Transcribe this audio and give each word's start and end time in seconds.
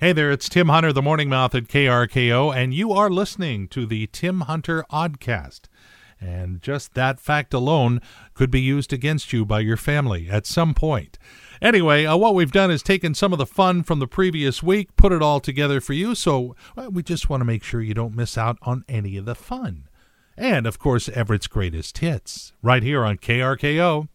Hey 0.00 0.12
there, 0.12 0.30
it's 0.30 0.48
Tim 0.48 0.68
Hunter, 0.68 0.92
the 0.92 1.02
Morning 1.02 1.28
Mouth 1.28 1.56
at 1.56 1.64
KRKO, 1.64 2.54
and 2.54 2.72
you 2.72 2.92
are 2.92 3.10
listening 3.10 3.66
to 3.70 3.84
the 3.84 4.06
Tim 4.06 4.42
Hunter 4.42 4.84
Oddcast. 4.92 5.62
And 6.20 6.62
just 6.62 6.94
that 6.94 7.18
fact 7.18 7.52
alone 7.52 8.00
could 8.32 8.48
be 8.48 8.60
used 8.60 8.92
against 8.92 9.32
you 9.32 9.44
by 9.44 9.58
your 9.58 9.76
family 9.76 10.30
at 10.30 10.46
some 10.46 10.72
point. 10.72 11.18
Anyway, 11.60 12.04
uh, 12.04 12.16
what 12.16 12.36
we've 12.36 12.52
done 12.52 12.70
is 12.70 12.80
taken 12.80 13.12
some 13.12 13.32
of 13.32 13.40
the 13.40 13.44
fun 13.44 13.82
from 13.82 13.98
the 13.98 14.06
previous 14.06 14.62
week, 14.62 14.94
put 14.94 15.10
it 15.10 15.20
all 15.20 15.40
together 15.40 15.80
for 15.80 15.94
you, 15.94 16.14
so 16.14 16.54
well, 16.76 16.92
we 16.92 17.02
just 17.02 17.28
want 17.28 17.40
to 17.40 17.44
make 17.44 17.64
sure 17.64 17.80
you 17.80 17.92
don't 17.92 18.14
miss 18.14 18.38
out 18.38 18.56
on 18.62 18.84
any 18.88 19.16
of 19.16 19.24
the 19.24 19.34
fun. 19.34 19.88
And, 20.36 20.64
of 20.64 20.78
course, 20.78 21.08
Everett's 21.08 21.48
greatest 21.48 21.98
hits, 21.98 22.52
right 22.62 22.84
here 22.84 23.04
on 23.04 23.16
KRKO. 23.16 24.06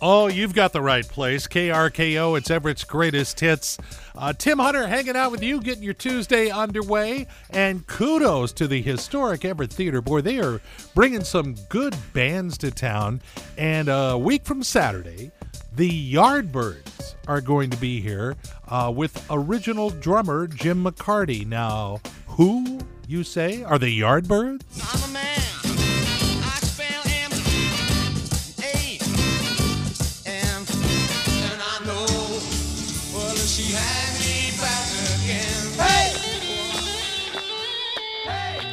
Oh, 0.00 0.28
you've 0.28 0.54
got 0.54 0.72
the 0.72 0.80
right 0.80 1.06
place. 1.06 1.48
KRKO, 1.48 2.38
it's 2.38 2.50
Everett's 2.50 2.84
greatest 2.84 3.40
hits. 3.40 3.78
Uh, 4.14 4.32
Tim 4.32 4.60
Hunter 4.60 4.86
hanging 4.86 5.16
out 5.16 5.32
with 5.32 5.42
you, 5.42 5.60
getting 5.60 5.82
your 5.82 5.94
Tuesday 5.94 6.50
underway. 6.50 7.26
And 7.50 7.84
kudos 7.88 8.52
to 8.54 8.68
the 8.68 8.80
historic 8.80 9.44
Everett 9.44 9.72
Theater. 9.72 10.00
Boy, 10.00 10.20
they 10.20 10.38
are 10.38 10.60
bringing 10.94 11.24
some 11.24 11.56
good 11.68 11.96
bands 12.12 12.56
to 12.58 12.70
town. 12.70 13.20
And 13.56 13.88
a 13.88 14.16
week 14.16 14.44
from 14.44 14.62
Saturday, 14.62 15.32
the 15.74 16.14
Yardbirds 16.14 17.14
are 17.26 17.40
going 17.40 17.70
to 17.70 17.76
be 17.76 18.00
here 18.00 18.36
uh, 18.68 18.92
with 18.94 19.26
original 19.30 19.90
drummer 19.90 20.46
Jim 20.46 20.84
McCarty. 20.84 21.44
Now, 21.44 22.00
who, 22.28 22.78
you 23.08 23.24
say, 23.24 23.64
are 23.64 23.80
the 23.80 24.00
Yardbirds? 24.00 24.62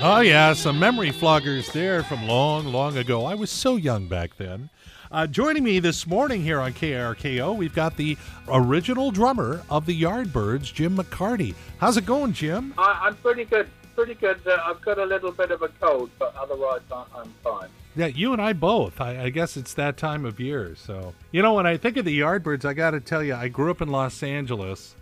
Oh, 0.07 0.19
yeah, 0.19 0.53
some 0.53 0.77
memory 0.77 1.09
floggers 1.09 1.71
there 1.71 2.03
from 2.03 2.27
long, 2.27 2.67
long 2.67 2.95
ago. 2.95 3.25
I 3.25 3.33
was 3.33 3.49
so 3.49 3.75
young 3.75 4.07
back 4.07 4.37
then. 4.37 4.69
Uh, 5.11 5.25
joining 5.25 5.63
me 5.63 5.79
this 5.79 6.05
morning 6.05 6.43
here 6.43 6.59
on 6.59 6.73
KRKO, 6.73 7.57
we've 7.57 7.73
got 7.73 7.97
the 7.97 8.15
original 8.47 9.09
drummer 9.09 9.63
of 9.67 9.87
the 9.87 9.99
Yardbirds, 9.99 10.71
Jim 10.71 10.95
McCarty. 10.95 11.55
How's 11.79 11.97
it 11.97 12.05
going, 12.05 12.33
Jim? 12.33 12.75
I, 12.77 12.99
I'm 13.05 13.15
pretty 13.15 13.45
good. 13.45 13.67
Pretty 13.95 14.13
good. 14.13 14.45
Uh, 14.45 14.59
I've 14.63 14.79
got 14.81 14.99
a 14.99 15.05
little 15.05 15.31
bit 15.31 15.49
of 15.49 15.63
a 15.63 15.69
cold, 15.69 16.11
but 16.19 16.35
otherwise 16.35 16.81
I, 16.91 17.03
I'm 17.15 17.33
fine. 17.43 17.69
Yeah, 17.95 18.05
you 18.05 18.31
and 18.31 18.39
I 18.39 18.53
both. 18.53 19.01
I, 19.01 19.23
I 19.23 19.29
guess 19.31 19.57
it's 19.57 19.73
that 19.73 19.97
time 19.97 20.23
of 20.23 20.39
year. 20.39 20.75
So, 20.75 21.15
you 21.31 21.41
know, 21.41 21.55
when 21.55 21.65
I 21.65 21.77
think 21.77 21.97
of 21.97 22.05
the 22.05 22.19
Yardbirds, 22.19 22.63
I 22.63 22.75
got 22.75 22.91
to 22.91 22.99
tell 22.99 23.23
you, 23.23 23.33
I 23.33 23.47
grew 23.47 23.71
up 23.71 23.81
in 23.81 23.89
Los 23.89 24.21
Angeles, 24.21 24.95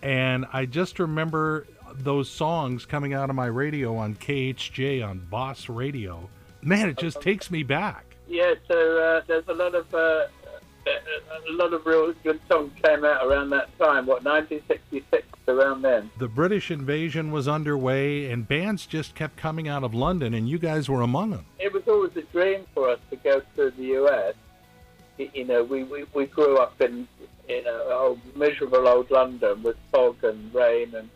and 0.00 0.46
I 0.50 0.64
just 0.64 0.98
remember 0.98 1.66
those 1.98 2.28
songs 2.30 2.86
coming 2.86 3.14
out 3.14 3.30
of 3.30 3.36
my 3.36 3.46
radio 3.46 3.96
on 3.96 4.14
KHJ 4.16 5.06
on 5.06 5.26
Boss 5.30 5.68
Radio. 5.68 6.28
Man, 6.62 6.88
it 6.88 6.98
just 6.98 7.20
takes 7.20 7.50
me 7.50 7.62
back. 7.62 8.16
Yeah. 8.28 8.54
So 8.68 8.98
uh, 8.98 9.22
there's 9.26 9.46
a 9.48 9.54
lot 9.54 9.74
of 9.74 9.94
uh, 9.94 10.26
a 10.86 11.52
lot 11.52 11.72
of 11.72 11.84
real 11.86 12.12
good 12.22 12.40
songs 12.48 12.72
came 12.82 13.04
out 13.04 13.26
around 13.26 13.50
that 13.50 13.76
time. 13.78 14.06
What 14.06 14.24
1966 14.24 15.26
around 15.48 15.82
then. 15.82 16.10
The 16.18 16.28
British 16.28 16.70
invasion 16.70 17.30
was 17.30 17.48
underway, 17.48 18.30
and 18.30 18.46
bands 18.46 18.86
just 18.86 19.14
kept 19.14 19.36
coming 19.36 19.68
out 19.68 19.84
of 19.84 19.94
London, 19.94 20.34
and 20.34 20.48
you 20.48 20.58
guys 20.58 20.88
were 20.88 21.02
among 21.02 21.30
them. 21.30 21.46
It 21.58 21.72
was 21.72 21.82
always 21.86 22.16
a 22.16 22.22
dream 22.22 22.64
for 22.74 22.88
us 22.88 22.98
to 23.10 23.16
go 23.16 23.42
to 23.56 23.70
the 23.70 23.84
US. 24.04 24.34
You 25.18 25.44
know, 25.44 25.64
we, 25.64 25.84
we, 25.84 26.04
we 26.14 26.26
grew 26.26 26.58
up 26.58 26.80
in 26.80 27.08
you 27.48 27.64
know 27.64 27.90
old, 27.92 28.36
miserable 28.36 28.86
old 28.88 29.10
London 29.10 29.62
with 29.62 29.76
fog 29.92 30.22
and 30.24 30.52
rain, 30.54 30.94
and 30.94 31.08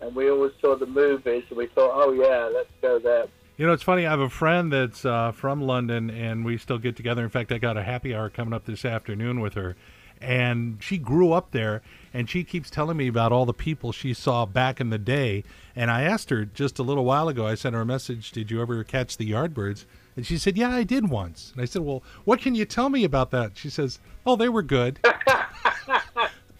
and 0.00 0.14
we 0.14 0.30
always 0.30 0.52
saw 0.60 0.76
the 0.76 0.86
movies, 0.86 1.44
and 1.48 1.58
we 1.58 1.66
thought, 1.68 1.90
oh 1.94 2.12
yeah, 2.12 2.50
let's 2.52 2.70
go 2.82 2.98
there. 2.98 3.26
You 3.56 3.66
know, 3.66 3.72
it's 3.72 3.84
funny. 3.84 4.04
I 4.04 4.10
have 4.10 4.20
a 4.20 4.28
friend 4.28 4.72
that's 4.72 5.04
uh, 5.04 5.30
from 5.30 5.62
London, 5.62 6.10
and 6.10 6.44
we 6.44 6.58
still 6.58 6.78
get 6.78 6.96
together. 6.96 7.22
In 7.22 7.30
fact, 7.30 7.52
I 7.52 7.58
got 7.58 7.76
a 7.76 7.84
happy 7.84 8.14
hour 8.14 8.28
coming 8.28 8.52
up 8.52 8.64
this 8.64 8.84
afternoon 8.84 9.38
with 9.40 9.54
her, 9.54 9.76
and 10.20 10.78
she 10.80 10.98
grew 10.98 11.32
up 11.32 11.52
there, 11.52 11.80
and 12.12 12.28
she 12.28 12.42
keeps 12.42 12.68
telling 12.68 12.96
me 12.96 13.06
about 13.06 13.30
all 13.30 13.46
the 13.46 13.54
people 13.54 13.92
she 13.92 14.12
saw 14.12 14.44
back 14.44 14.80
in 14.80 14.90
the 14.90 14.98
day. 14.98 15.44
And 15.76 15.90
I 15.90 16.02
asked 16.02 16.30
her 16.30 16.44
just 16.44 16.80
a 16.80 16.82
little 16.82 17.04
while 17.04 17.28
ago. 17.28 17.46
I 17.46 17.54
sent 17.54 17.74
her 17.76 17.82
a 17.82 17.86
message. 17.86 18.32
Did 18.32 18.50
you 18.50 18.60
ever 18.60 18.82
catch 18.82 19.16
the 19.16 19.30
Yardbirds? 19.30 19.84
And 20.16 20.26
she 20.26 20.38
said, 20.38 20.56
Yeah, 20.56 20.70
I 20.70 20.84
did 20.84 21.08
once. 21.10 21.52
And 21.52 21.62
I 21.62 21.64
said, 21.64 21.82
Well, 21.82 22.02
what 22.24 22.40
can 22.40 22.54
you 22.54 22.64
tell 22.64 22.88
me 22.88 23.04
about 23.04 23.30
that? 23.32 23.56
She 23.56 23.70
says, 23.70 23.98
Oh, 24.26 24.36
they 24.36 24.48
were 24.48 24.62
good. 24.62 24.98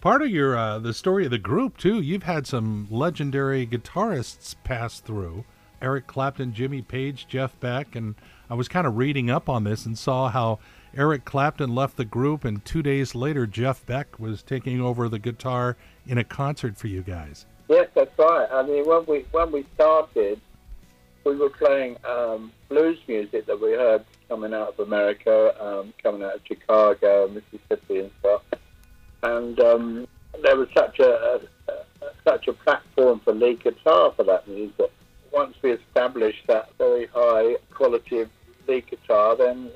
Part 0.05 0.21
of 0.21 0.29
your 0.29 0.55
uh, 0.55 0.77
the 0.77 0.93
story 0.93 1.25
of 1.25 1.31
the 1.31 1.39
group 1.39 1.79
too. 1.79 1.99
You've 1.99 2.21
had 2.21 2.45
some 2.45 2.85
legendary 2.91 3.65
guitarists 3.65 4.53
pass 4.63 4.99
through. 4.99 5.45
Eric 5.81 6.05
Clapton, 6.05 6.53
Jimmy 6.53 6.83
Page, 6.83 7.25
Jeff 7.27 7.59
Beck, 7.59 7.95
and 7.95 8.13
I 8.47 8.53
was 8.53 8.67
kind 8.67 8.85
of 8.85 8.97
reading 8.97 9.31
up 9.31 9.49
on 9.49 9.63
this 9.63 9.83
and 9.83 9.97
saw 9.97 10.29
how 10.29 10.59
Eric 10.95 11.25
Clapton 11.25 11.73
left 11.73 11.97
the 11.97 12.05
group, 12.05 12.45
and 12.45 12.63
two 12.63 12.83
days 12.83 13.15
later, 13.15 13.47
Jeff 13.47 13.83
Beck 13.87 14.19
was 14.19 14.43
taking 14.43 14.79
over 14.79 15.09
the 15.09 15.17
guitar 15.17 15.75
in 16.05 16.19
a 16.19 16.23
concert 16.23 16.77
for 16.77 16.85
you 16.85 17.01
guys. 17.01 17.47
Yes, 17.67 17.87
that's 17.95 18.15
right. 18.19 18.47
I 18.51 18.61
mean, 18.61 18.85
when 18.85 19.07
we 19.07 19.25
when 19.31 19.51
we 19.51 19.65
started, 19.73 20.39
we 21.23 21.35
were 21.35 21.49
playing 21.49 21.97
um, 22.07 22.51
blues 22.69 22.99
music 23.07 23.47
that 23.47 23.59
we 23.59 23.71
heard 23.71 24.05
coming 24.29 24.53
out 24.53 24.75
of 24.77 24.79
America, 24.81 25.55
um, 25.59 25.95
coming 26.03 26.21
out 26.21 26.35
of 26.35 26.41
Chicago, 26.47 27.27
Mississippi, 27.27 28.01
and 28.01 28.11
stuff. 28.19 28.43
And 29.25 29.59
um, 29.59 30.07
there 30.43 30.55
was 30.55 30.67
such 30.75 30.99
a, 30.99 31.41
a, 31.67 31.73
such 32.23 32.47
a 32.47 32.53
platform 32.53 33.19
for 33.23 33.33
lead 33.33 33.63
guitar 33.63 34.13
for 34.15 34.23
that 34.23 34.47
music. 34.47 34.91
Once 35.31 35.55
we 35.63 35.71
established 35.71 36.45
that 36.47 36.69
very 36.77 37.07
high 37.07 37.55
quality 37.73 38.19
of 38.19 38.29
lead 38.67 38.85
guitar, 38.87 39.35
then 39.35 39.71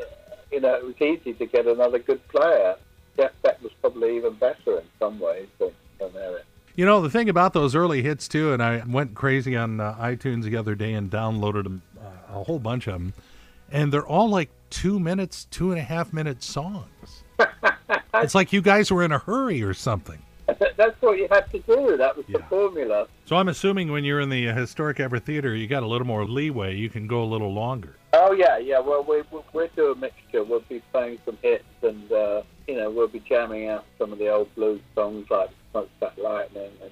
you 0.52 0.60
know 0.60 0.76
it 0.76 0.86
was 0.86 0.96
easy 1.02 1.34
to 1.34 1.46
get 1.48 1.66
another 1.66 1.98
good 1.98 2.26
player. 2.28 2.76
Jeff 3.18 3.32
Beck 3.42 3.62
was 3.64 3.72
probably 3.82 4.18
even 4.18 4.34
better 4.36 4.78
in 4.78 4.86
some 5.00 5.20
ways 5.20 5.48
than, 5.60 5.72
than 6.00 6.12
Eric. 6.16 6.46
You 6.76 6.86
know, 6.86 7.02
the 7.02 7.10
thing 7.10 7.28
about 7.28 7.52
those 7.52 7.76
early 7.76 8.02
hits, 8.02 8.30
too, 8.30 8.54
and 8.54 8.64
I 8.64 8.82
went 8.88 9.14
crazy 9.14 9.58
on 9.58 9.82
uh, 9.82 9.96
iTunes 10.00 10.44
the 10.44 10.56
other 10.56 10.76
day 10.76 10.94
and 10.94 11.12
downloaded 11.12 11.82
uh, 12.00 12.40
a 12.40 12.44
whole 12.44 12.60
bunch 12.60 12.88
of 12.88 12.94
them, 12.94 13.14
and 13.70 13.92
they're 13.92 14.06
all 14.06 14.30
like 14.30 14.50
two 14.70 15.00
minutes, 15.00 15.46
two 15.46 15.72
and 15.72 15.80
a 15.80 15.84
half 15.84 16.14
minute 16.14 16.42
songs. 16.42 17.24
It's 18.16 18.36
like 18.36 18.52
you 18.54 18.62
guys 18.62 18.92
were 18.92 19.04
in 19.04 19.12
a 19.12 19.20
hurry 19.20 19.62
or 19.64 19.74
something. 19.74 20.20
That's 20.78 21.00
what 21.02 21.18
you 21.20 21.28
had 21.30 21.50
to 21.52 21.60
do. 21.60 21.96
That 21.98 22.18
was 22.18 22.26
the 22.28 22.40
formula. 22.50 23.08
So 23.26 23.36
I'm 23.36 23.50
assuming 23.50 23.92
when 23.92 24.04
you're 24.04 24.20
in 24.20 24.30
the 24.30 24.50
uh, 24.50 24.56
historic 24.56 25.00
Everett 25.00 25.24
Theater, 25.26 25.56
you 25.56 25.68
got 25.68 25.84
a 25.84 25.88
little 25.88 26.08
more 26.08 26.26
leeway. 26.26 26.76
You 26.76 26.90
can 26.90 27.06
go 27.06 27.22
a 27.22 27.26
little 27.26 27.54
longer. 27.54 27.96
Oh 28.14 28.32
yeah, 28.32 28.58
yeah. 28.58 28.80
Well, 28.80 29.04
we 29.04 29.22
we- 29.32 29.42
we'll 29.54 29.70
do 29.76 29.92
a 29.92 29.96
mixture. 29.96 30.44
We'll 30.44 30.62
be 30.62 30.82
playing 30.92 31.20
some 31.26 31.38
hits, 31.44 31.64
and 31.84 32.12
uh, 32.12 32.42
you 32.68 32.76
know, 32.78 32.90
we'll 32.90 33.08
be 33.08 33.20
jamming 33.20 33.68
out 33.68 33.86
some 34.00 34.12
of 34.12 34.18
the 34.18 34.30
old 34.30 34.54
blues 34.56 34.82
songs 34.96 35.28
like 35.30 35.50
"Smokestack 35.72 36.18
Lightning" 36.18 36.72
and 36.82 36.92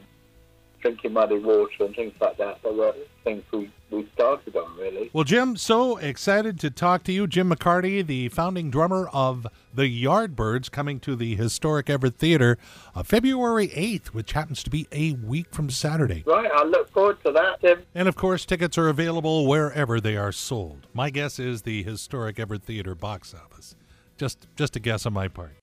"Drinking 0.81 1.13
Muddy 1.13 1.39
Water" 1.39 1.85
and 1.85 1.95
things 1.95 2.13
like 2.19 2.37
that. 2.37 2.61
They 2.63 2.71
were 2.71 2.93
things 3.23 3.43
we 3.51 3.71
we 3.89 4.07
started 4.13 4.55
on 4.55 4.77
really. 4.77 5.09
Well, 5.13 5.23
Jim, 5.23 5.55
so 5.55 5.97
excited 5.97 6.59
to 6.59 6.69
talk 6.69 7.03
to 7.03 7.11
you. 7.11 7.27
Jim 7.27 7.49
McCarty, 7.49 8.05
the 8.05 8.29
founding 8.29 8.69
drummer 8.69 9.09
of 9.13 9.47
the 9.73 9.83
Yardbirds, 9.83 10.69
coming 10.69 10.99
to 11.01 11.15
the 11.15 11.35
historic 11.35 11.89
Everett 11.89 12.17
Theater 12.17 12.57
uh, 12.95 13.03
February 13.03 13.69
8th, 13.69 14.07
which 14.07 14.33
happens 14.33 14.63
to 14.63 14.69
be 14.69 14.87
a 14.91 15.13
week 15.13 15.47
from 15.51 15.69
Saturday. 15.69 16.23
Right. 16.25 16.51
I 16.51 16.63
look 16.63 16.89
forward 16.89 17.23
to 17.25 17.31
that, 17.31 17.61
Tim. 17.61 17.83
And 17.95 18.07
of 18.07 18.15
course, 18.15 18.45
tickets 18.45 18.77
are 18.77 18.89
available 18.89 19.47
wherever 19.47 20.01
they 20.01 20.17
are 20.17 20.31
sold. 20.31 20.87
My 20.93 21.09
guess 21.09 21.39
is 21.39 21.61
the 21.61 21.83
historic 21.83 22.39
Everett 22.39 22.63
Theater 22.63 22.95
box 22.95 23.33
office. 23.33 23.75
Just 24.17 24.47
just 24.55 24.75
a 24.75 24.79
guess 24.79 25.05
on 25.05 25.13
my 25.13 25.27
part. 25.27 25.55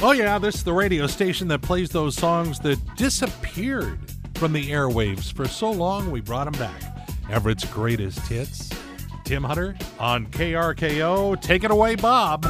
Oh 0.00 0.12
yeah, 0.12 0.38
this 0.38 0.56
is 0.56 0.64
the 0.64 0.74
radio 0.74 1.06
station 1.06 1.48
that 1.48 1.62
plays 1.62 1.88
those 1.88 2.16
songs 2.16 2.58
that 2.60 2.78
disappeared 2.96 3.98
from 4.36 4.52
the 4.52 4.70
airwaves 4.70 5.32
for 5.32 5.48
so 5.48 5.70
long 5.70 6.10
we 6.10 6.20
brought 6.20 6.44
them 6.44 6.60
back. 6.60 6.82
Everett's 7.30 7.64
greatest 7.64 8.20
hits. 8.28 8.70
Tim 9.24 9.42
Hunter 9.42 9.76
on 9.98 10.26
KRKO. 10.26 11.40
Take 11.40 11.64
it 11.64 11.70
away, 11.70 11.96
Bob. 11.96 12.44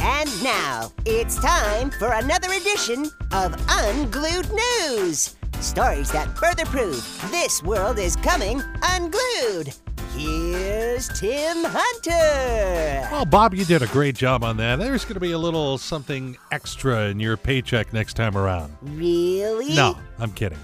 And 0.00 0.42
now 0.42 0.90
it's 1.04 1.38
time 1.40 1.90
for 1.90 2.10
another 2.12 2.50
edition 2.52 3.10
of 3.32 3.54
Unglued 3.68 4.50
News. 4.50 5.36
Stories 5.60 6.10
that 6.12 6.36
further 6.38 6.64
prove 6.66 7.28
this 7.30 7.62
world 7.62 7.98
is 7.98 8.16
coming 8.16 8.62
unglued. 8.82 9.74
Here's 10.16 11.08
Tim 11.20 11.58
Hunter. 11.64 13.08
Well, 13.12 13.26
Bob, 13.26 13.54
you 13.54 13.64
did 13.64 13.82
a 13.82 13.86
great 13.88 14.16
job 14.16 14.42
on 14.42 14.56
that. 14.56 14.78
There's 14.78 15.04
going 15.04 15.14
to 15.14 15.20
be 15.20 15.32
a 15.32 15.38
little 15.38 15.78
something 15.78 16.36
extra 16.50 17.08
in 17.08 17.20
your 17.20 17.36
paycheck 17.36 17.92
next 17.92 18.14
time 18.14 18.36
around. 18.36 18.76
Really? 18.82 19.74
No, 19.74 19.96
I'm 20.18 20.32
kidding. 20.32 20.58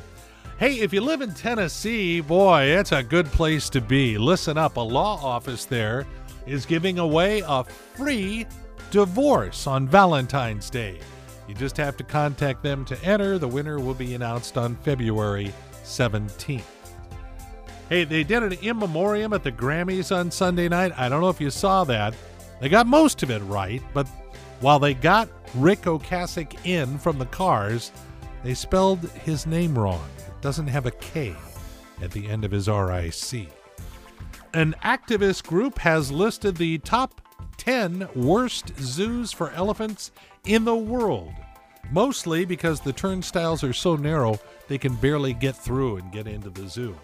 Hey, 0.59 0.81
if 0.81 0.91
you 0.95 1.03
live 1.03 1.21
in 1.21 1.35
Tennessee, 1.35 2.23
boy, 2.23 2.63
it's 2.63 2.93
a 2.93 3.03
good 3.03 3.27
place 3.27 3.69
to 3.69 3.83
be. 3.83 4.17
Listen 4.17 4.57
up, 4.57 4.79
a 4.79 4.81
law 4.81 5.23
office 5.23 5.67
there 5.67 6.07
is 6.47 6.65
giving 6.65 6.99
away 6.99 7.43
a 7.47 7.63
free 7.63 8.47
divorce 8.91 9.67
on 9.67 9.87
Valentine's 9.87 10.71
Day. 10.71 10.99
You 11.47 11.55
just 11.55 11.77
have 11.77 11.99
to 11.99 12.05
contact 12.05 12.63
them 12.63 12.87
to 12.87 12.99
enter. 13.05 13.39
The 13.39 13.47
winner 13.47 13.79
will 13.79 13.93
be 13.93 14.15
announced 14.15 14.57
on 14.57 14.77
February 14.77 15.53
17th. 15.85 16.63
Hey, 17.91 18.05
they 18.05 18.25
did 18.25 18.43
an 18.43 18.55
in 18.55 18.79
memoriam 18.79 19.35
at 19.35 19.45
the 19.45 19.53
Grammys 19.53 20.11
on 20.11 20.31
Sunday 20.31 20.71
night. 20.71 20.93
I 20.97 21.11
don't 21.11 21.21
know 21.21 21.29
if 21.29 21.41
you 21.41 21.51
saw 21.51 21.85
that. 21.85 22.15
They 22.63 22.71
got 22.71 22.87
most 22.87 23.23
of 23.23 23.31
it 23.31 23.41
right, 23.41 23.83
but 23.93 24.09
while 24.61 24.79
they 24.79 24.95
got 24.95 25.29
Ric 25.55 25.83
Ocasek 25.83 26.65
in 26.65 26.97
from 26.97 27.19
the 27.19 27.27
cars, 27.27 27.93
they 28.43 28.55
spelled 28.55 29.11
his 29.11 29.47
name 29.47 29.79
wrong. 29.79 30.09
Doesn't 30.47 30.69
have 30.69 30.87
a 30.87 30.93
K 30.93 31.35
at 32.01 32.13
the 32.13 32.29
end 32.29 32.45
of 32.45 32.53
his 32.53 32.69
RIC. 32.69 33.49
An 34.55 34.77
activist 34.85 35.45
group 35.45 35.77
has 35.79 36.13
listed 36.13 36.57
the 36.57 36.79
top 36.79 37.21
10 37.57 38.09
worst 38.15 38.71
zoos 38.79 39.33
for 39.33 39.51
elephants 39.51 40.13
in 40.45 40.65
the 40.65 40.77
world, 40.77 41.33
mostly 41.91 42.45
because 42.45 42.81
the 42.81 42.93
turnstiles 42.93 43.65
are 43.65 43.73
so 43.73 43.97
narrow 43.97 44.39
they 44.69 44.79
can 44.79 44.95
barely 44.95 45.33
get 45.33 45.57
through 45.57 45.97
and 45.97 46.13
get 46.13 46.29
into 46.29 46.51
the 46.51 46.69
zoo. 46.69 46.97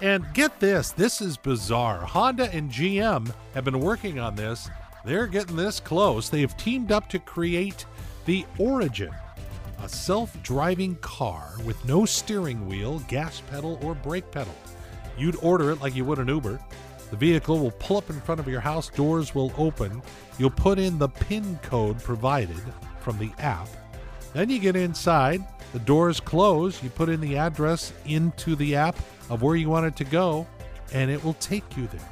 And 0.00 0.24
get 0.32 0.58
this, 0.58 0.92
this 0.92 1.20
is 1.20 1.36
bizarre. 1.36 2.00
Honda 2.00 2.50
and 2.54 2.70
GM 2.70 3.34
have 3.52 3.66
been 3.66 3.80
working 3.80 4.18
on 4.18 4.34
this. 4.34 4.70
They're 5.04 5.26
getting 5.26 5.56
this 5.56 5.78
close. 5.78 6.30
They 6.30 6.40
have 6.40 6.56
teamed 6.56 6.90
up 6.90 7.10
to 7.10 7.18
create 7.18 7.84
the 8.24 8.46
Origin, 8.58 9.12
a 9.82 9.88
self 9.88 10.40
driving 10.42 10.94
car 10.96 11.54
with 11.64 11.84
no 11.84 12.04
steering 12.04 12.66
wheel, 12.68 13.00
gas 13.08 13.42
pedal, 13.50 13.78
or 13.82 13.94
brake 13.94 14.30
pedal. 14.30 14.54
You'd 15.18 15.36
order 15.42 15.72
it 15.72 15.80
like 15.80 15.94
you 15.94 16.04
would 16.04 16.18
an 16.18 16.28
Uber. 16.28 16.60
The 17.10 17.16
vehicle 17.16 17.58
will 17.58 17.72
pull 17.72 17.98
up 17.98 18.08
in 18.08 18.20
front 18.20 18.40
of 18.40 18.48
your 18.48 18.60
house, 18.60 18.88
doors 18.88 19.34
will 19.34 19.52
open. 19.58 20.00
You'll 20.38 20.50
put 20.50 20.78
in 20.78 20.98
the 20.98 21.08
PIN 21.08 21.58
code 21.62 21.98
provided 21.98 22.62
from 23.00 23.18
the 23.18 23.32
app. 23.38 23.68
Then 24.32 24.48
you 24.48 24.58
get 24.58 24.76
inside, 24.76 25.44
the 25.72 25.78
doors 25.80 26.20
close, 26.20 26.82
you 26.82 26.88
put 26.88 27.08
in 27.08 27.20
the 27.20 27.36
address 27.36 27.92
into 28.06 28.56
the 28.56 28.76
app 28.76 28.96
of 29.28 29.42
where 29.42 29.56
you 29.56 29.68
want 29.68 29.86
it 29.86 29.96
to 29.96 30.04
go, 30.04 30.46
and 30.92 31.10
it 31.10 31.22
will 31.22 31.34
take 31.34 31.76
you 31.76 31.86
there. 31.88 32.08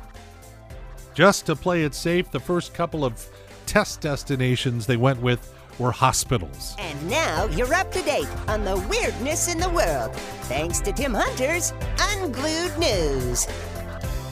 Just 1.15 1.47
to 1.47 1.57
play 1.57 1.85
it 1.85 1.95
safe, 1.95 2.31
the 2.31 2.41
first 2.41 2.75
couple 2.75 3.05
of 3.05 3.27
test 3.71 4.01
destinations 4.01 4.85
they 4.85 4.97
went 4.97 5.23
with 5.23 5.55
were 5.79 5.93
hospitals. 5.93 6.75
And 6.81 7.09
now 7.09 7.45
you're 7.45 7.73
up 7.73 7.93
to 7.93 8.03
date 8.03 8.27
on 8.49 8.65
the 8.65 8.77
weirdness 8.91 9.47
in 9.47 9.61
the 9.61 9.71
world, 9.71 10.13
thanks 10.49 10.81
to 10.81 10.93
Tim 10.93 11.15
Hunter's 11.15 11.73
Unglued 12.01 12.77
News. 12.81 13.47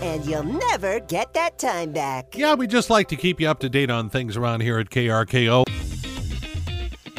And 0.02 0.26
you'll 0.26 0.42
never 0.42 0.98
get 0.98 1.34
that 1.34 1.56
time 1.56 1.92
back. 1.92 2.36
Yeah, 2.36 2.54
we 2.54 2.66
just 2.66 2.90
like 2.90 3.06
to 3.08 3.16
keep 3.16 3.40
you 3.40 3.48
up 3.48 3.60
to 3.60 3.68
date 3.68 3.90
on 3.90 4.10
things 4.10 4.36
around 4.36 4.62
here 4.62 4.80
at 4.80 4.90
KRKO. 4.90 5.62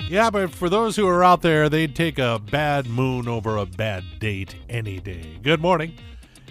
Yeah, 0.10 0.30
but 0.30 0.51
for 0.51 0.68
those 0.68 0.98
who 0.98 1.07
are 1.07 1.24
out 1.24 1.42
there, 1.42 1.69
they'd 1.69 1.95
take 1.95 2.19
a 2.19 2.38
bad 2.51 2.86
moon 2.88 3.30
over 3.30 3.56
a 3.56 3.65
bad 3.65 4.04
date 4.19 4.56
any 4.68 5.00
day. 5.00 5.39
Good 5.42 5.62
morning. 5.62 5.94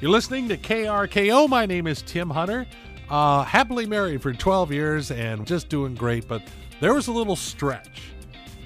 You're 0.01 0.13
listening 0.13 0.49
to 0.49 0.57
KRKO. 0.57 1.47
My 1.47 1.67
name 1.67 1.87
is 1.87 2.01
Tim 2.01 2.31
Hunter. 2.31 2.67
Uh, 3.11 3.43
happily 3.43 3.87
married 3.87 4.21
for 4.21 4.33
12 4.33 4.71
years 4.73 5.11
and 5.11 5.47
just 5.47 5.69
doing 5.69 5.95
great, 5.95 6.29
but 6.29 6.43
there 6.81 6.93
was 6.93 7.07
a 7.07 7.13
little 7.13 7.37
stretch 7.37 8.13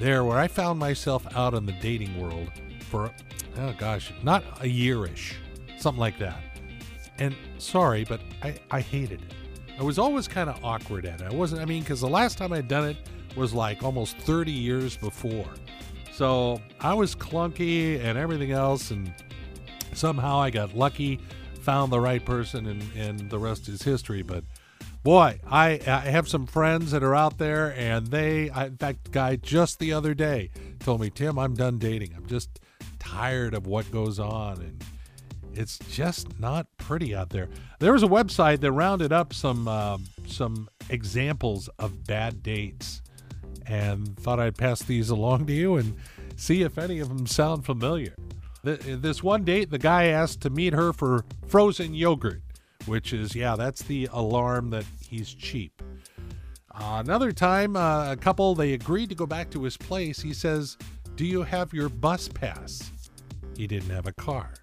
there 0.00 0.24
where 0.24 0.38
I 0.38 0.48
found 0.48 0.80
myself 0.80 1.24
out 1.36 1.54
in 1.54 1.64
the 1.64 1.72
dating 1.72 2.20
world 2.20 2.50
for, 2.80 3.12
oh 3.58 3.74
gosh, 3.78 4.12
not 4.24 4.42
a 4.60 4.64
yearish, 4.64 5.34
something 5.78 6.00
like 6.00 6.18
that. 6.18 6.42
And 7.18 7.36
sorry, 7.58 8.04
but 8.04 8.20
I, 8.42 8.58
I 8.70 8.80
hated 8.80 9.22
it. 9.22 9.34
I 9.78 9.84
was 9.84 9.98
always 9.98 10.26
kind 10.26 10.50
of 10.50 10.62
awkward 10.64 11.06
at 11.06 11.20
it. 11.20 11.32
I 11.32 11.34
wasn't, 11.34 11.62
I 11.62 11.64
mean, 11.64 11.82
because 11.82 12.00
the 12.00 12.08
last 12.08 12.36
time 12.36 12.52
I'd 12.52 12.68
done 12.68 12.88
it 12.88 12.96
was 13.36 13.54
like 13.54 13.82
almost 13.82 14.18
30 14.18 14.50
years 14.50 14.96
before. 14.96 15.48
So 16.12 16.60
I 16.80 16.94
was 16.94 17.14
clunky 17.14 18.02
and 18.02 18.18
everything 18.18 18.50
else, 18.50 18.90
and 18.90 19.12
somehow 19.94 20.38
I 20.38 20.50
got 20.50 20.76
lucky, 20.76 21.20
found 21.62 21.92
the 21.92 22.00
right 22.00 22.24
person, 22.24 22.66
and, 22.66 22.82
and 22.96 23.30
the 23.30 23.38
rest 23.38 23.68
is 23.68 23.82
history. 23.82 24.22
But 24.22 24.44
boy, 25.02 25.40
I, 25.46 25.80
I 25.86 26.00
have 26.10 26.28
some 26.28 26.46
friends 26.46 26.90
that 26.90 27.02
are 27.02 27.14
out 27.14 27.38
there, 27.38 27.74
and 27.76 28.08
they, 28.08 28.50
I, 28.50 28.66
in 28.66 28.76
fact, 28.76 29.10
guy 29.10 29.36
just 29.36 29.78
the 29.78 29.92
other 29.92 30.14
day 30.14 30.50
told 30.80 31.00
me, 31.00 31.10
Tim, 31.10 31.38
I'm 31.38 31.54
done 31.54 31.78
dating. 31.78 32.14
I'm 32.16 32.26
just 32.26 32.60
tired 32.98 33.54
of 33.54 33.66
what 33.66 33.90
goes 33.90 34.18
on, 34.18 34.60
and 34.60 34.84
it's 35.54 35.78
just 35.90 36.38
not 36.40 36.66
pretty 36.78 37.14
out 37.14 37.30
there. 37.30 37.48
There 37.78 37.92
was 37.92 38.02
a 38.02 38.08
website 38.08 38.60
that 38.60 38.72
rounded 38.72 39.12
up 39.12 39.32
some 39.32 39.68
um, 39.68 40.04
some 40.26 40.68
examples 40.88 41.68
of 41.78 42.04
bad 42.04 42.42
dates, 42.42 43.02
and 43.66 44.18
thought 44.18 44.40
I'd 44.40 44.56
pass 44.56 44.82
these 44.82 45.10
along 45.16 45.46
to 45.46 45.52
you 45.52 45.76
and 45.76 45.96
see 46.36 46.62
if 46.62 46.78
any 46.78 46.98
of 47.00 47.08
them 47.08 47.26
sound 47.26 47.64
familiar. 47.64 48.14
Th- 48.64 48.80
This 48.80 49.22
one 49.22 49.44
date, 49.44 49.70
the 49.70 49.78
guy 49.78 50.06
asked 50.06 50.40
to 50.42 50.50
meet 50.50 50.72
her 50.72 50.92
for 50.92 51.24
frozen 51.46 51.94
yogurt, 51.94 52.42
which 52.86 53.12
is 53.12 53.34
yeah, 53.34 53.56
that's 53.56 53.82
the 53.82 54.08
alarm 54.12 54.70
that 54.70 54.84
he's 55.08 55.32
cheap. 55.34 55.82
Uh, 56.74 57.02
another 57.04 57.32
time, 57.32 57.76
uh, 57.76 58.12
a 58.12 58.16
couple 58.16 58.54
they 58.54 58.72
agreed 58.72 59.08
to 59.10 59.14
go 59.14 59.26
back 59.26 59.50
to 59.50 59.62
his 59.62 59.76
place. 59.76 60.20
He 60.20 60.32
says, 60.32 60.78
"Do 61.16 61.26
you 61.26 61.42
have 61.42 61.72
your 61.74 61.88
bus 61.88 62.28
pass?" 62.28 62.90
He 63.56 63.66
didn't 63.66 63.90
have 63.90 64.06
a 64.06 64.12
car. 64.12 64.54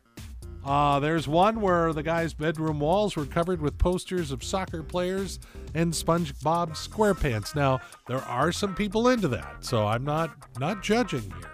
Uh, 0.65 0.99
there's 0.99 1.27
one 1.27 1.61
where 1.61 1.93
the 1.93 2.03
guy's 2.03 2.33
bedroom 2.33 2.79
walls 2.79 3.15
were 3.15 3.25
covered 3.25 3.61
with 3.61 3.77
posters 3.77 4.31
of 4.31 4.43
soccer 4.43 4.83
players 4.83 5.39
and 5.73 5.93
SpongeBob 5.93 6.71
SquarePants. 6.71 7.55
Now, 7.55 7.79
there 8.07 8.21
are 8.23 8.51
some 8.51 8.75
people 8.75 9.07
into 9.09 9.27
that, 9.29 9.57
so 9.63 9.87
I'm 9.87 10.03
not 10.03 10.31
not 10.59 10.83
judging 10.83 11.21
here. 11.21 11.51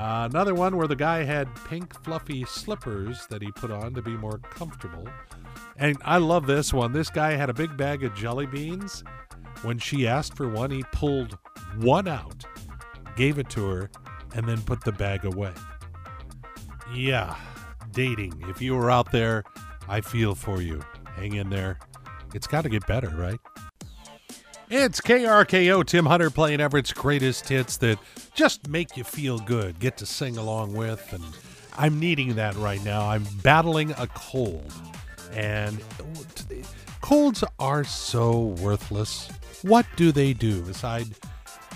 Another 0.00 0.54
one 0.54 0.76
where 0.76 0.86
the 0.86 0.94
guy 0.94 1.24
had 1.24 1.52
pink 1.64 1.92
fluffy 2.04 2.44
slippers 2.44 3.26
that 3.26 3.42
he 3.42 3.50
put 3.50 3.72
on 3.72 3.94
to 3.94 4.02
be 4.02 4.12
more 4.12 4.38
comfortable. 4.38 5.06
And 5.76 5.96
I 6.04 6.18
love 6.18 6.46
this 6.46 6.72
one. 6.72 6.92
This 6.92 7.10
guy 7.10 7.32
had 7.32 7.50
a 7.50 7.54
big 7.54 7.76
bag 7.76 8.04
of 8.04 8.14
jelly 8.14 8.46
beans. 8.46 9.02
When 9.62 9.78
she 9.78 10.06
asked 10.06 10.36
for 10.36 10.48
one, 10.48 10.70
he 10.70 10.84
pulled 10.92 11.36
one 11.78 12.06
out, 12.06 12.44
gave 13.16 13.38
it 13.40 13.50
to 13.50 13.66
her, 13.66 13.90
and 14.34 14.48
then 14.48 14.62
put 14.62 14.84
the 14.84 14.92
bag 14.92 15.24
away. 15.24 15.52
Yeah, 16.94 17.34
dating. 17.90 18.44
If 18.48 18.62
you 18.62 18.76
were 18.76 18.92
out 18.92 19.10
there, 19.10 19.42
I 19.88 20.00
feel 20.00 20.36
for 20.36 20.62
you. 20.62 20.80
Hang 21.16 21.34
in 21.34 21.50
there. 21.50 21.80
It's 22.34 22.46
got 22.46 22.62
to 22.62 22.68
get 22.68 22.86
better, 22.86 23.08
right? 23.08 23.40
It's 24.70 25.00
KRKO 25.00 25.82
Tim 25.86 26.04
Hunter 26.04 26.28
playing 26.28 26.60
Everett's 26.60 26.92
greatest 26.92 27.48
hits 27.48 27.78
that 27.78 27.98
just 28.34 28.68
make 28.68 28.98
you 28.98 29.04
feel 29.04 29.38
good, 29.38 29.80
get 29.80 29.96
to 29.96 30.04
sing 30.04 30.36
along 30.36 30.74
with, 30.74 31.10
and 31.14 31.24
I'm 31.78 31.98
needing 31.98 32.34
that 32.34 32.54
right 32.56 32.84
now. 32.84 33.08
I'm 33.08 33.24
battling 33.42 33.92
a 33.92 34.06
cold, 34.08 34.70
and 35.32 35.82
colds 37.00 37.42
are 37.58 37.82
so 37.82 38.54
worthless. 38.60 39.30
What 39.62 39.86
do 39.96 40.12
they 40.12 40.34
do 40.34 40.62
aside 40.68 41.06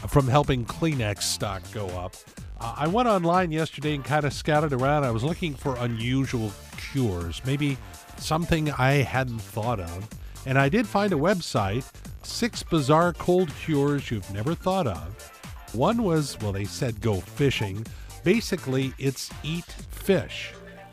from 0.09 0.29
helping 0.29 0.67
Kleenex 0.67 1.23
stock 1.23 1.63
go 1.73 1.87
up? 1.87 2.15
Uh, 2.61 2.75
I 2.77 2.89
went 2.89 3.09
online 3.09 3.53
yesterday 3.53 3.95
and 3.95 4.05
kind 4.05 4.27
of 4.27 4.35
scouted 4.35 4.75
around. 4.75 5.05
I 5.05 5.13
was 5.13 5.25
looking 5.25 5.55
for 5.55 5.77
unusual 5.77 6.53
cures, 6.77 7.41
maybe 7.47 7.79
something 8.19 8.71
I 8.73 8.97
hadn't 8.97 9.41
thought 9.41 9.81
of. 9.81 10.09
And 10.47 10.59
I 10.59 10.69
did 10.69 10.87
find 10.87 11.13
a 11.13 11.17
website 11.17 11.85
six 12.23 12.63
bizarre 12.63 13.13
cold 13.13 13.53
cures 13.57 14.11
you've 14.11 14.33
never 14.33 14.55
thought 14.55 14.87
of. 14.87 15.31
One 15.73 16.03
was, 16.03 16.39
well, 16.41 16.53
they 16.53 16.65
said 16.65 17.01
go 17.01 17.21
fishing. 17.21 17.87
Basically, 18.25 18.93
it's 18.99 19.31
eat 19.43 19.65
fish. 19.91 20.53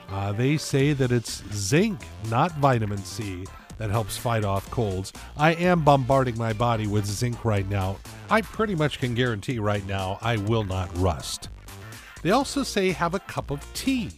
Uh, 0.09 0.31
they 0.31 0.57
say 0.57 0.93
that 0.93 1.11
it's 1.11 1.43
zinc, 1.53 1.99
not 2.29 2.51
vitamin 2.57 2.97
C, 2.97 3.45
that 3.77 3.89
helps 3.89 4.17
fight 4.17 4.43
off 4.43 4.69
colds. 4.71 5.13
I 5.37 5.53
am 5.53 5.83
bombarding 5.83 6.37
my 6.37 6.53
body 6.53 6.87
with 6.87 7.05
zinc 7.05 7.45
right 7.45 7.67
now. 7.69 7.97
I 8.29 8.41
pretty 8.41 8.75
much 8.75 8.99
can 8.99 9.15
guarantee 9.15 9.59
right 9.59 9.85
now 9.87 10.17
I 10.21 10.37
will 10.37 10.63
not 10.63 10.95
rust. 10.97 11.49
They 12.21 12.31
also 12.31 12.63
say 12.63 12.91
have 12.91 13.13
a 13.13 13.19
cup 13.19 13.51
of 13.51 13.65
tea. 13.73 14.11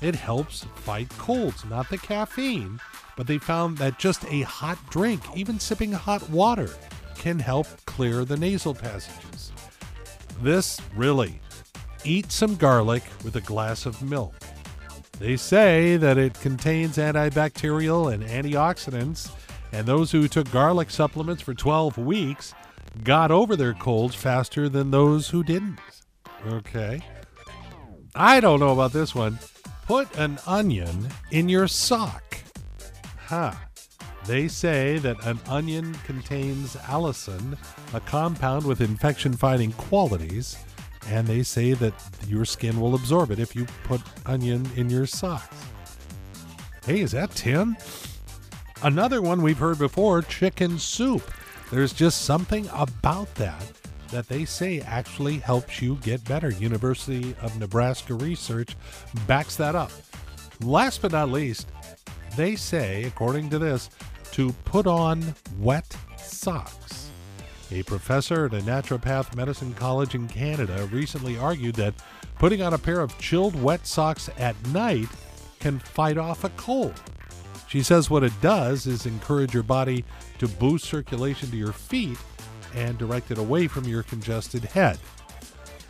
It 0.00 0.14
helps 0.14 0.64
fight 0.76 1.08
colds, 1.18 1.64
not 1.64 1.90
the 1.90 1.98
caffeine, 1.98 2.80
but 3.20 3.26
they 3.26 3.36
found 3.36 3.76
that 3.76 3.98
just 3.98 4.24
a 4.30 4.40
hot 4.40 4.78
drink, 4.88 5.20
even 5.36 5.60
sipping 5.60 5.92
hot 5.92 6.26
water, 6.30 6.70
can 7.14 7.38
help 7.38 7.66
clear 7.84 8.24
the 8.24 8.34
nasal 8.34 8.74
passages. 8.74 9.52
This 10.40 10.80
really, 10.96 11.38
eat 12.02 12.32
some 12.32 12.56
garlic 12.56 13.02
with 13.22 13.36
a 13.36 13.42
glass 13.42 13.84
of 13.84 14.00
milk. 14.00 14.34
They 15.18 15.36
say 15.36 15.98
that 15.98 16.16
it 16.16 16.40
contains 16.40 16.96
antibacterial 16.96 18.10
and 18.10 18.24
antioxidants, 18.24 19.30
and 19.70 19.86
those 19.86 20.10
who 20.10 20.26
took 20.26 20.50
garlic 20.50 20.90
supplements 20.90 21.42
for 21.42 21.52
12 21.52 21.98
weeks 21.98 22.54
got 23.04 23.30
over 23.30 23.54
their 23.54 23.74
colds 23.74 24.14
faster 24.14 24.66
than 24.66 24.90
those 24.90 25.28
who 25.28 25.44
didn't. 25.44 25.78
Okay. 26.46 27.02
I 28.14 28.40
don't 28.40 28.60
know 28.60 28.72
about 28.72 28.94
this 28.94 29.14
one. 29.14 29.38
Put 29.84 30.16
an 30.16 30.38
onion 30.46 31.08
in 31.30 31.50
your 31.50 31.68
sock. 31.68 32.39
They 34.26 34.48
say 34.48 34.98
that 34.98 35.24
an 35.24 35.38
onion 35.48 35.94
contains 36.04 36.74
allicin, 36.76 37.56
a 37.94 38.00
compound 38.00 38.66
with 38.66 38.80
infection 38.80 39.32
fighting 39.32 39.72
qualities, 39.72 40.56
and 41.06 41.26
they 41.26 41.42
say 41.42 41.72
that 41.74 41.94
your 42.26 42.44
skin 42.44 42.80
will 42.80 42.94
absorb 42.94 43.30
it 43.30 43.38
if 43.38 43.54
you 43.54 43.66
put 43.84 44.00
onion 44.26 44.68
in 44.76 44.90
your 44.90 45.06
socks. 45.06 45.56
Hey, 46.84 47.00
is 47.00 47.12
that 47.12 47.30
Tim? 47.30 47.76
Another 48.82 49.22
one 49.22 49.42
we've 49.42 49.58
heard 49.58 49.78
before 49.78 50.22
chicken 50.22 50.78
soup. 50.78 51.22
There's 51.70 51.92
just 51.92 52.22
something 52.22 52.68
about 52.72 53.32
that 53.36 53.62
that 54.10 54.28
they 54.28 54.44
say 54.44 54.80
actually 54.80 55.38
helps 55.38 55.80
you 55.80 55.96
get 55.96 56.24
better. 56.24 56.50
University 56.50 57.34
of 57.42 57.58
Nebraska 57.60 58.14
research 58.14 58.76
backs 59.26 59.54
that 59.56 59.76
up. 59.76 59.92
Last 60.62 61.00
but 61.00 61.12
not 61.12 61.30
least, 61.30 61.68
they 62.40 62.56
say, 62.56 63.04
according 63.04 63.50
to 63.50 63.58
this, 63.58 63.90
to 64.32 64.52
put 64.64 64.86
on 64.86 65.34
wet 65.58 65.94
socks. 66.16 67.10
A 67.70 67.82
professor 67.82 68.46
at 68.46 68.54
a 68.54 68.60
naturopath 68.60 69.36
medicine 69.36 69.74
college 69.74 70.14
in 70.14 70.26
Canada 70.26 70.88
recently 70.90 71.36
argued 71.36 71.74
that 71.74 71.94
putting 72.38 72.62
on 72.62 72.72
a 72.72 72.78
pair 72.78 73.00
of 73.00 73.16
chilled 73.18 73.60
wet 73.62 73.86
socks 73.86 74.30
at 74.38 74.56
night 74.68 75.08
can 75.58 75.78
fight 75.78 76.16
off 76.16 76.44
a 76.44 76.48
cold. 76.50 76.98
She 77.68 77.82
says 77.82 78.08
what 78.08 78.24
it 78.24 78.32
does 78.40 78.86
is 78.86 79.04
encourage 79.04 79.52
your 79.52 79.62
body 79.62 80.02
to 80.38 80.48
boost 80.48 80.86
circulation 80.86 81.50
to 81.50 81.56
your 81.58 81.72
feet 81.72 82.18
and 82.74 82.96
direct 82.96 83.30
it 83.30 83.36
away 83.36 83.68
from 83.68 83.84
your 83.84 84.02
congested 84.02 84.64
head. 84.64 84.98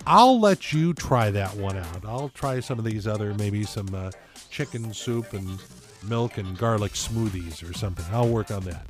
I'll 0.05 0.41
let 0.41 0.73
you 0.73 0.95
try 0.95 1.31
that 1.31 1.55
one 1.55 1.77
out. 1.77 2.05
I'll 2.05 2.31
try 2.31 2.59
some 2.59 2.81
of 2.81 2.85
these 2.85 3.07
other, 3.07 3.35
maybe 3.35 3.63
some 3.63 3.95
uh, 3.95 4.11
chicken 4.51 4.93
soup 4.93 5.33
and 5.33 5.61
milk 6.05 6.39
and 6.39 6.57
garlic 6.57 6.93
smoothies 6.93 7.69
or 7.69 7.73
something. 7.73 8.05
I'll 8.13 8.29
work 8.29 8.51
on 8.51 8.63
that. 8.65 8.87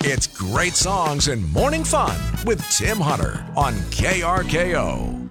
It's 0.00 0.26
great 0.26 0.74
songs 0.74 1.28
and 1.28 1.50
morning 1.52 1.84
fun 1.84 2.16
with 2.44 2.62
Tim 2.70 2.98
Hunter 2.98 3.44
on 3.56 3.74
KRKO. 3.90 5.30